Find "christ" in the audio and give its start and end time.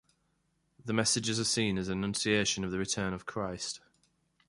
3.27-3.81